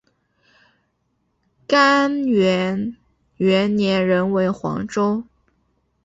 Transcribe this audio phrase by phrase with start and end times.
[1.67, 2.97] 干元
[3.37, 5.23] 元年仍为黄州。